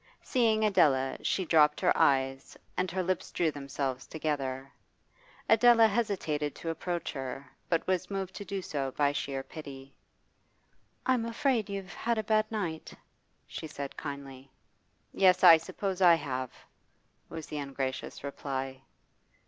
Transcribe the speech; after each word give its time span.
Seeing 0.23 0.65
Adela, 0.65 1.15
she 1.21 1.45
dropped 1.45 1.79
her 1.79 1.95
eyes, 1.95 2.57
and 2.75 2.89
her 2.89 3.03
lips 3.03 3.31
drew 3.31 3.51
themselves 3.51 4.07
together. 4.07 4.71
Adela 5.47 5.87
hesitated 5.87 6.55
to 6.55 6.71
approach 6.71 7.11
her, 7.13 7.47
but 7.69 7.85
was 7.85 8.09
moved 8.09 8.33
to 8.37 8.43
do 8.43 8.63
so 8.63 8.89
by 8.93 9.11
sheer 9.11 9.43
pity. 9.43 9.93
'I'm 11.05 11.23
afraid 11.25 11.69
you've 11.69 11.93
had 11.93 12.17
a 12.17 12.23
bad 12.23 12.51
night,' 12.51 12.95
she 13.45 13.67
said 13.67 13.95
kindly. 13.95 14.49
'Yes, 15.13 15.43
I 15.43 15.57
suppose 15.57 16.01
I 16.01 16.15
have,' 16.15 16.65
was 17.29 17.45
the 17.45 17.59
ungracious 17.59 18.23
reply. 18.23 18.81